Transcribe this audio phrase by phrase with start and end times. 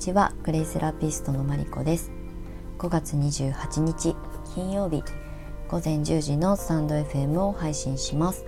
[0.00, 0.32] ちは。
[0.44, 2.10] グレイセラピストのマリコです。
[2.78, 4.16] 5月28日
[4.54, 5.04] 金曜日。
[5.68, 8.46] 午前10時のスタンド FM を配信します。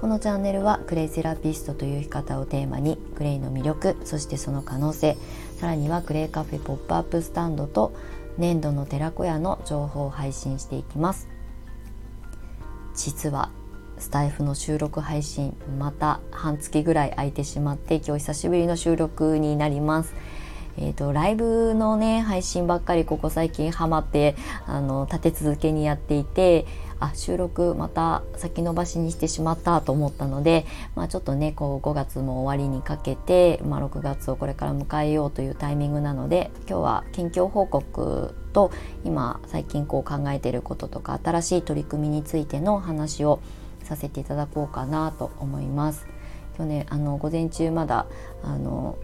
[0.00, 5.16] このチャンネルはグレイセラピストという生き方をテーマにグレイの魅力そしてその可能性
[5.58, 7.92] さらにはグレイカフェポップアップスタンドと
[8.38, 11.28] 粘土の寺子屋の情報を配信していきます。
[12.94, 13.50] 実は
[13.98, 20.14] スタイフの収録配信また半月ぐらい空いてしまって今日久しぶりの収録になります。
[20.78, 24.36] えーと、ライブのね配信ばっかりここ最近ハマって
[24.66, 26.66] あの立て続けにやっていて
[27.02, 38.70] あ収録また先延ばしにしてしまったと思ったので、まあ、ちょっとねこう5月も終わりにかけて、まあ、6月をこれから迎えようというタイミングなので今日は近況報告と
[39.04, 43.40] 今最近こう考えていることとか新しい取り組みについての話を
[43.82, 46.06] させていただこうかなと思います。
[46.56, 48.06] 今日ねあの午前中まだ
[48.44, 48.96] あの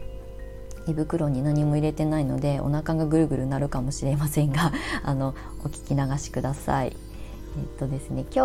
[0.88, 4.72] 胃袋に何も入れてないのでお腹がぐるぐるなるかもしれませんが
[5.04, 6.96] あのお聞き流しください。
[7.58, 8.38] えっとですね、今日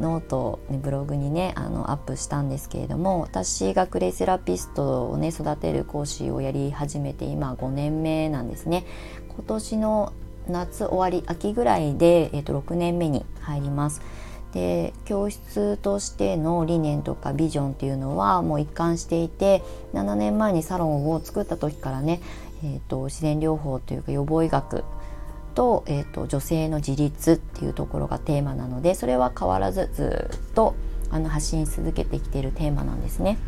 [0.00, 8.84] note、ね、ブログにねあのアップしたんですけれども私がクレイセラピストをね育てる講師をやり始めて今5年目なんですね。
[9.28, 10.12] 今年の
[10.48, 14.00] 夏終わり秋ぐらいで、えっと、6年目に入ります。
[14.52, 22.20] で教室としての理念とかビジョンっていうのはもう一貫していて7年前にサロンを作った時からね、
[22.64, 24.84] えーと、自然療法というか予防医学
[25.54, 30.74] と,、えーと女性の自立っていうところがテーマなのでそれは変わらずずっと
[31.10, 33.38] あの発信し続けてきているテーマなんですね。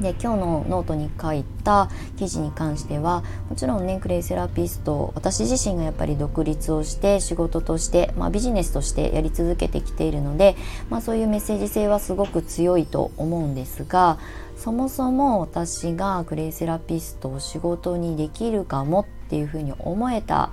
[0.00, 10.56] で今日のノートに書いた記事に関してはもちろんねクレイセラピスト私自身がやっぱり独立をして仕事として、まあ、ビジネスとしてやり続けてきているので、
[10.90, 14.18] まあ、そういうメッセージ性はすごく強いと思うんですが
[14.56, 20.50] そもそも私がクレイセラピストを仕事にできるかもっていうふうに思えた、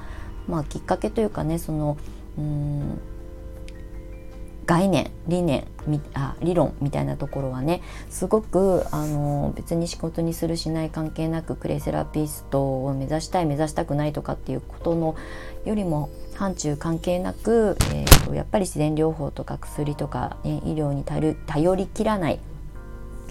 [0.48, 1.98] まあ、きっかけというかねその
[2.38, 3.02] うん
[4.66, 5.66] 概念理念
[6.14, 15.16] あ理論みたいなところはねすごくあの別に仕事にするしない関係なくクレイセラピストを目指したい目指したくないとかっていうことの
[15.66, 22.40] よりも範疇関係なく、えーと、やっぱり自然療法とか薬とか、ね、医療に頼りきらない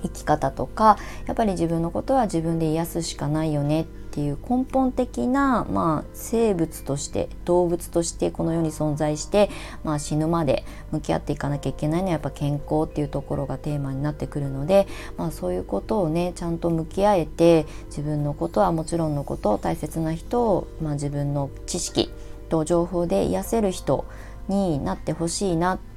[0.02, 9.48] 生き方とかやっぱり自分のことは自分で癒すしかないよねってていう根本的な、まあ、生物として動物としてこの世に存在して、
[9.84, 14.86] まあ、死ぬまで向き合っていかなきゃいけないのはやっぱ健康っていうところがテーマになってくるので、
[15.16, 22.10] まあ、そういうことをねちゃんと向き合えて自分のことはもちろんのこと大切な人を、まあ、自分の知識
[22.50, 24.04] と情報で癒せる人
[24.48, 25.91] になってほしいなって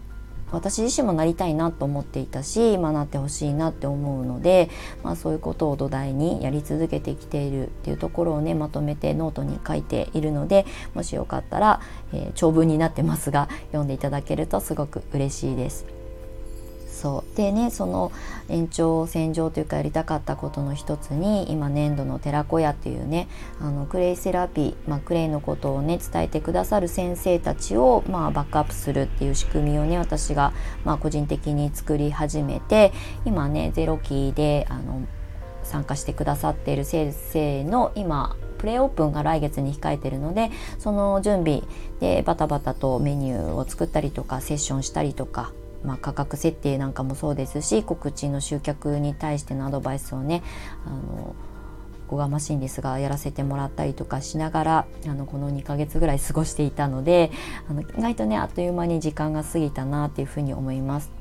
[0.55, 4.69] 私自身もなりたいなと思っていたし、まあ、なってほしいなって思うので、
[5.03, 11.81] まあ、そういうことを土台にやり続けてきているっていうところをねまとめてノートに書いているのでもしよかったら、
[12.13, 15.94] えー、長文になってますが読んでいただけるとすごく嬉しいです。
[16.95, 17.35] そう。
[17.35, 18.11] でねその
[18.47, 23.27] 延長線上というかやりたかったことの一つに今粘土の寺子屋っていうね
[23.59, 30.53] あのクレイセラピー、まあ、クレイのことをね伝えてくださる先生たちを、まあ、バックアップするっていう仕組みをね私が、
[30.85, 32.93] まあ、個人的に作り始めて
[33.25, 35.05] 今ねゼロ期であの
[35.63, 41.63] 参加してくださっている先生の今プレオープンが来月に控えてるのでその準備
[41.99, 45.51] でバタバタとメニューを作ったりとかセッションしたりとか
[45.85, 50.43] まあ、価格設定なんかもそうですし告知の集客に対してのアドバイスをね
[50.85, 51.35] あの
[52.07, 57.31] おこがましいんですがやらせてもらったりとかしながらあのこの2ヶ月ぐらい過ごしていたので
[57.67, 61.11] あの意外とねあっという間に時間が過ぎたなっていうふうに思います。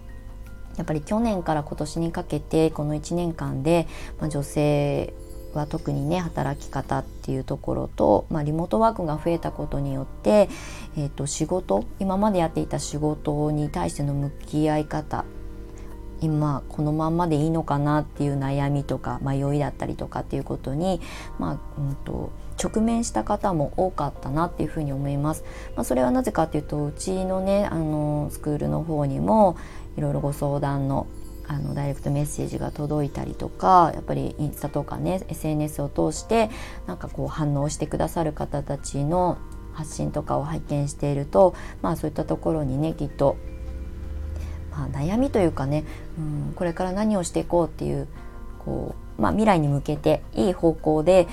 [0.77, 3.87] やっぱり去年から今年にかけてこの1年間で、
[4.19, 5.15] まあ、女性
[5.59, 10.49] は特にね働き方っていうところと、まあ、リモートワークが増えたことによって、
[10.97, 15.25] えー、と仕事今までやっていた仕事に対しての向き合い方
[16.21, 21.01] 今このまんまでいいのかなっていう悩みとか迷いだったりとかっていうことに、
[21.39, 22.31] まあうんと、
[22.63, 25.45] 直面した方も多かったなっていうふうに思います。
[25.77, 29.57] まあ、それはなぜかっていうとうちのねあのスクールの方にも
[29.97, 31.07] いろいろご相談の
[31.47, 36.51] あのダイレクトメッセージが届いたりとかやっぱりインスタとかね SNS を通して
[36.87, 39.39] なんかこう反応してくださる方たちの
[39.73, 43.37] 発信とかを拝見しているとまあそういったところにねきっと、
[44.71, 45.85] まあ、悩みというかね、
[46.19, 48.09] うん、これから何をしていこうっていう
[48.65, 51.29] こう、まあ、未来に向けていい方向で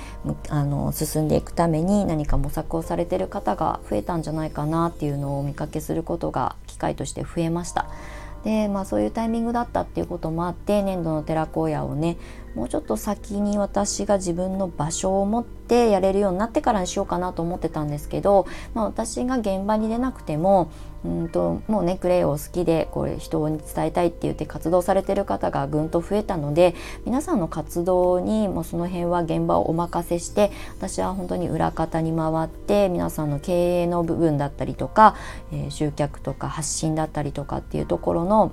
[0.48, 7.86] あの進んでいくために何か模索をされてる方が増えたんじゃないかなっていうのをお見かけすることが機会として増えました。
[8.44, 12.16] で、まあ、そういうタイミングだったっていうこともあって粘土の寺子屋をね
[12.54, 20.70] もうちょっと先に私が自分の場所を持ってやれるようになってからにしようかなと思ってたんですけど、まあ、私が現場に出なくても
[21.04, 35.16] うんともうねクレイを好きでこれ人に伝えたいって言って活動されてる方がぐんと増えたので皆さんの活動にもうその辺は現場をお任せして私は本当に裏方に回って皆さんの経営の部分だったりとか、
[35.52, 38.52] えー、集客とか発信だったりとかっていうところの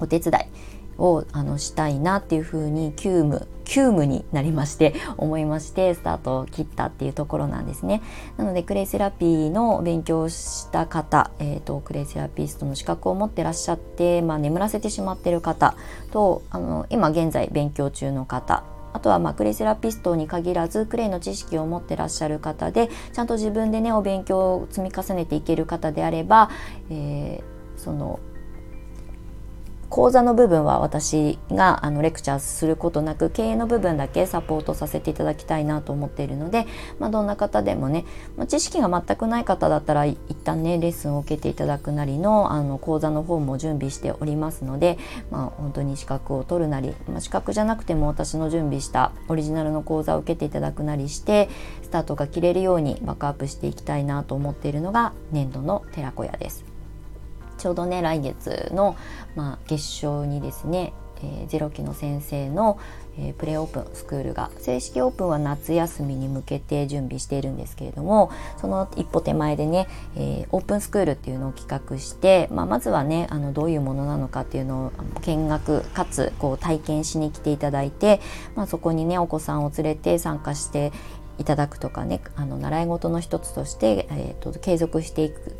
[0.00, 8.02] お手伝いをあのしたいなっていうふうに急務急務になりまして 思いましてスタートを切ったっていうところなんですね。
[8.36, 15.74] なのでクレイセラピーの勉強した方、えーと、クレイセラピストの資格を持ってらっしゃって、まあ、眠らせてしまってる方
[16.10, 26.50] とあの今現在勉強中の方あとはまあクレイセラピストに限らずクレイの知識を持ってらっしゃる方でちゃんと自分でねお勉強を積み重ねていける方であれば、
[26.90, 28.18] えー、その
[29.90, 36.66] 講座の部分は私があのレクチャーすることなく経営の部分だけサポートさせていただきたいなと思っているので、
[37.00, 38.04] まあ、どんな方でもね、
[38.36, 44.96] まあ、知識が全くない方だったら一旦ねレッスンを受けていただくなりのあの講座の方も準備しておりますので、
[45.32, 51.48] まあ、本当に資格を取るなり、まあ、資格じゃなくても私の準備したオリジナルの講座を受けていただくなりして
[51.82, 56.69] スタートが切れるようにバックアップしていきたいなと思っているのが年度の寺子屋です。
[57.60, 58.96] ちょうどね来月の、
[59.36, 62.80] まあ、月賞にですね、えー、ゼロ期の先生の、
[63.18, 78.20] えー、プレオープンスクールが正式オープンは夏休みに向けて準備しているんですけれどもその一歩手前でね、えー、オープンスクールっていうのを企画して、まあ、まずはねあのどういうものなのかっていうのを見学かつこう体験しに来ていただいて、
[78.56, 80.92] まあ、そこにねお子さんを連れて参加して
[81.38, 85.59] いただくとかねあの習い事の一つとして、えーと継続していく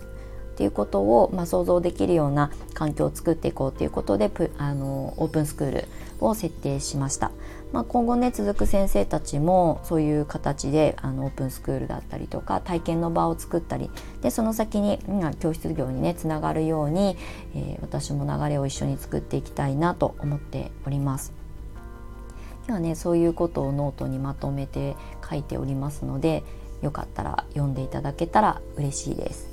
[0.61, 5.89] っていうことを、まあ、想像できるような環境を作っていこうということであのオープンスクール
[6.21, 7.31] を設定しました。
[7.73, 13.91] まあ、今後ね続く先生たちもそういう形であのオープンスクールだったりとか体験の場を作ったり
[14.21, 17.17] でその先に、うん、教室業にねつながるように、
[17.55, 21.33] えー、私も流れを一緒に作っていきたいなと思っております。
[22.67, 24.95] 今日はねそういうことをノートにまとめて
[25.27, 26.45] 書いておりますので
[26.83, 29.50] よかったら読んでいただけたら嬉しいです。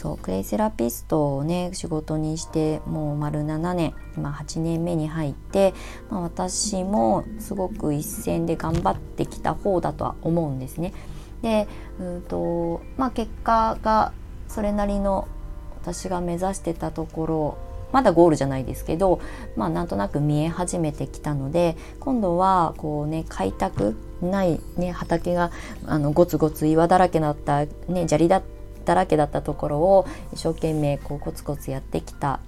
[0.00, 5.74] そうクレイセラピストをね仕事にしてもう丸7年今8年目に入って、
[6.08, 10.94] まあ、私もすごく一線で頑張ってきた方だとは思うんですね。
[11.42, 11.68] で
[11.98, 14.12] うんと、まあ、結果が
[14.48, 15.28] それなりの
[15.82, 17.58] 私が目指してたところ
[17.92, 19.20] まだゴールじゃないですけど、
[19.54, 25.50] まあ、なんとなく見え始めてきたので今度はこうね開拓ない、ね、畑が
[25.86, 28.59] あのゴツゴツ岩だらけだった、ね、砂利だった
[28.90, 32.40] だらけだったところを一生懸命こうコツコツやってきた。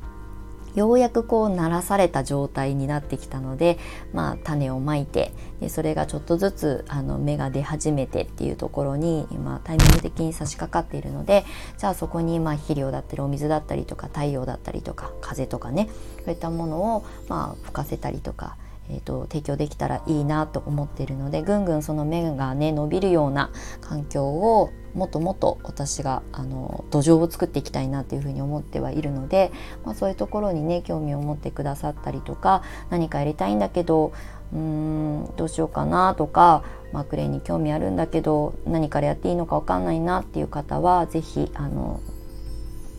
[0.75, 3.79] ようやくこう鳴らされた状態になってきたので、
[4.15, 11.45] まあ、種をまいてでそれがちょっとずつあの芽が出始めてっていうところに今タイミング的に差し掛かっているので
[11.77, 15.91] じゃあそこにまあ肥料だったりお水だったりとか太陽だったりとか風とかね
[16.25, 18.57] そういったものをまあ吹かせたりとか
[18.93, 23.51] えーと、提供できたらいいなと思っているのでぐんぐんその芽がね伸びるような
[23.81, 29.51] 環境をもっともっと私があの土壌を作っていきたいなっていうふうに思ってはいるので、
[29.85, 34.13] まあ、そういうところにね興味を持ってくださったりとか何かやりたいんだけど
[34.53, 36.63] うーんどうしようかなとか、
[36.93, 42.01] まあ、クレイに興味あるんだけど何からやっていいのか分かんないなっていう方は是非あの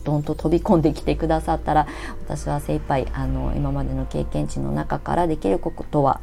[0.04, 1.86] どんと飛び込んできてくださったら
[2.26, 6.20] 私は精一杯あの今までの経験値の中からできることは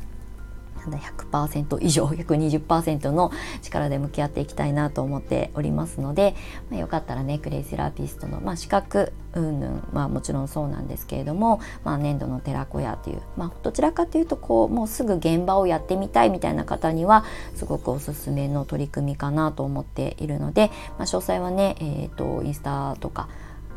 [0.89, 6.35] 100%以上120%の力で向き合っていきたいなと思っておりますので、
[6.69, 23.27] まあ、よかったらねクレイセラピストの、まあ、資格うんぬん、まあ、もちろんそうなんですけれども、まあ、年度の寺子屋という、まあ、どちらかというとこうもうすぐ現場をやってみたいみたいな方にはすごくおすすめの取り組みかなと思っているので、まあ、詳細はね、えーとインスタとか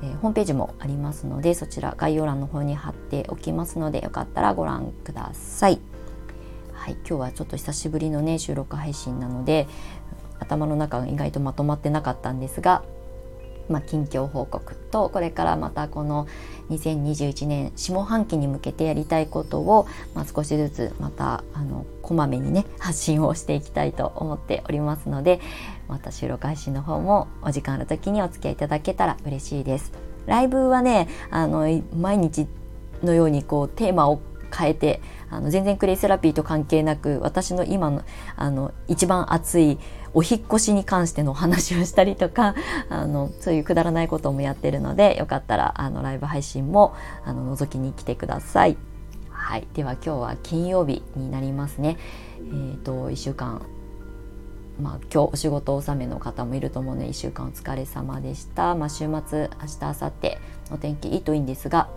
[0.04, 5.80] えー、ホームページもありますのでそちら概要欄の方に貼っておきますのでよかったらご覧ください。
[6.72, 9.66] はい、今日はちょっと久しぶりのね収録配信なので
[10.38, 12.84] 頭の中が意外とまとまってなかったんですが、
[13.68, 16.26] まあ、近況報告とこれからまたこの
[16.70, 25.40] 2021年下半期に向けてやりたいことを、まあ、少しずつまたあのこまめにね発信をしていきたいと思っておりますので
[25.88, 29.92] また収録配信の方もお時間ある時にお付き合いいただけたら嬉しいです。
[30.26, 31.60] ライブはねあの
[31.94, 32.46] 毎日
[33.02, 34.20] のようにこうテーマを
[34.54, 38.02] 変えてあの全然クレイセラピーと関係なく私の今の
[38.36, 39.78] あの一番熱い
[40.12, 42.54] お引越しに関してのお話をしたりとか
[42.88, 46.94] あのそういうくだらないこともやってるのでよかったらあのライブ配信も
[47.24, 48.76] あの覗きに来てください。
[49.30, 51.98] はい、では今日は金曜日になりますね。
[52.38, 53.62] えーと、1週間
[54.80, 59.28] まあ、今日お仕事納めの方もいると思うので1週間お疲れ様でした、まあ、週末明日
[59.80, 60.38] 明後日
[60.72, 61.88] お天気いいといいんですが、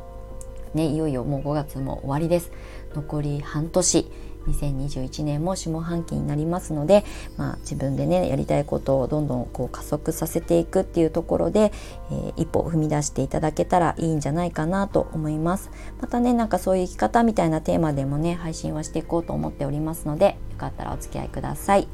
[0.78, 2.52] ね、いよいよもう5月も終わりです。
[2.96, 4.10] 残り半年。
[4.48, 7.04] 2021年も下半期になりますので、
[7.36, 11.74] まあ、自分でねやりたいことをどんどんこう加速させていくっていうところで、
[12.12, 15.70] えー、一歩踏み出していただけたらいいんじゃないかなと思います。
[16.00, 21.88] またねなんかそういう生き方みたいなテーマでもね配信はしていこうと思っておりますのでよかったらお付き合いください。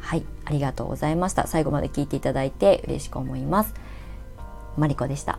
[0.00, 1.46] はいありがとうございました。
[1.46, 3.74] 最後まで聞いていただいて嬉しく思います。
[4.76, 5.38] マリコでした。